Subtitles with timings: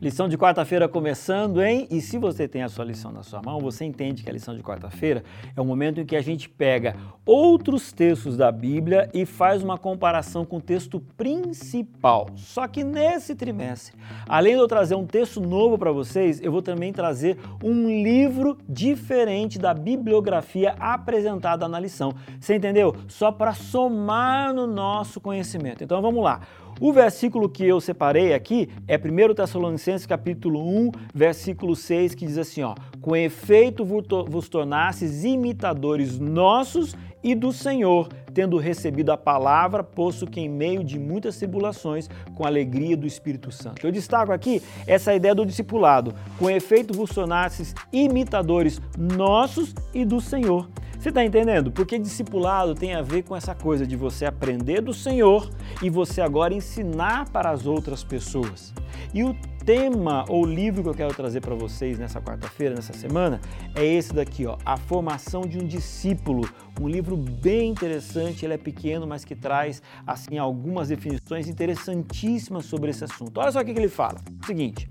[0.00, 1.88] Lição de quarta-feira começando, hein?
[1.90, 4.54] E se você tem a sua lição na sua mão, você entende que a lição
[4.54, 5.24] de quarta-feira
[5.56, 6.94] é o momento em que a gente pega
[7.26, 12.28] outros textos da Bíblia e faz uma comparação com o texto principal.
[12.36, 13.96] Só que nesse trimestre,
[14.28, 18.56] além de eu trazer um texto novo para vocês, eu vou também trazer um livro
[18.68, 22.14] diferente da bibliografia apresentada na lição.
[22.38, 22.94] Você entendeu?
[23.08, 25.82] Só para somar no nosso conhecimento.
[25.82, 26.42] Então vamos lá.
[26.80, 32.38] O versículo que eu separei aqui é 1 Tessalonicenses capítulo 1, versículo 6, que diz
[32.38, 39.82] assim, ó: "Com efeito vos tornastes imitadores nossos e do Senhor, tendo recebido a palavra,
[39.82, 43.84] posto que em meio de muitas tribulações, com alegria do Espírito Santo.
[43.84, 46.14] Eu destaco aqui essa ideia do discipulado.
[46.38, 50.68] Com efeito vos tornastes imitadores nossos e do Senhor.
[50.98, 51.70] Você está entendendo?
[51.70, 55.48] Porque discipulado tem a ver com essa coisa de você aprender do Senhor
[55.80, 58.74] e você agora ensinar para as outras pessoas.
[59.14, 59.34] E o
[59.68, 63.38] tema ou livro que eu quero trazer para vocês nessa quarta-feira, nessa semana,
[63.74, 66.48] é esse daqui, ó, A Formação de um Discípulo.
[66.80, 72.88] Um livro bem interessante, ele é pequeno, mas que traz assim algumas definições interessantíssimas sobre
[72.92, 73.38] esse assunto.
[73.38, 74.18] Olha só o que ele fala.
[74.42, 74.88] O seguinte: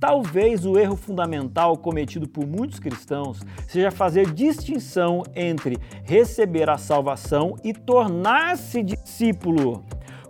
[0.00, 7.54] Talvez o erro fundamental cometido por muitos cristãos seja fazer distinção entre receber a salvação
[7.62, 9.84] e tornar-se discípulo.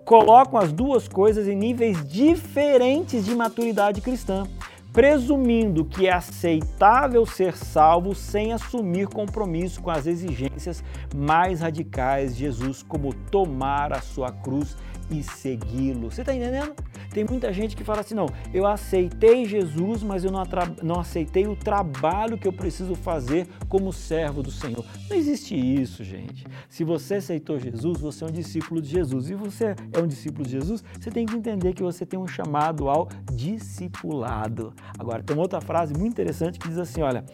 [0.07, 4.47] Colocam as duas coisas em níveis diferentes de maturidade cristã,
[4.93, 12.45] presumindo que é aceitável ser salvo sem assumir compromisso com as exigências mais radicais de
[12.45, 14.77] Jesus, como tomar a sua cruz
[15.11, 16.09] e segui-lo.
[16.12, 16.77] Você está entendendo?
[17.17, 20.42] Tem muita gente que fala assim: não, eu aceitei Jesus, mas eu não,
[20.83, 24.84] não aceitei o trabalho que eu preciso fazer como servo do Senhor.
[25.09, 26.44] Não existe isso, gente.
[26.69, 29.31] Se você aceitou Jesus, você é um discípulo de Jesus.
[29.31, 32.27] E você é um discípulo de Jesus, você tem que entender que você tem um
[32.27, 34.75] chamado ao discipulado.
[34.98, 37.25] Agora, tem uma outra frase muito interessante que diz assim: olha,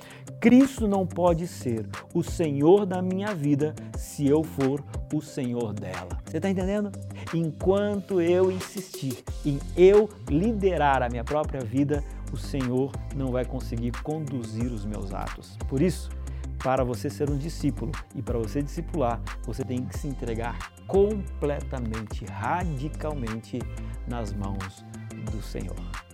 [0.41, 4.81] Cristo não pode ser o Senhor da minha vida se eu for
[5.12, 6.19] o Senhor dela.
[6.25, 6.91] Você está entendendo?
[7.34, 12.03] Enquanto eu insistir em eu liderar a minha própria vida,
[12.33, 15.56] o Senhor não vai conseguir conduzir os meus atos.
[15.69, 16.11] Por isso,
[16.62, 22.25] para você ser um discípulo e para você discipular, você tem que se entregar completamente,
[22.25, 23.59] radicalmente
[24.06, 24.84] nas mãos
[25.31, 26.12] do Senhor.